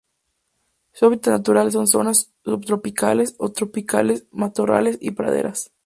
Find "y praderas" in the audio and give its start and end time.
4.99-5.73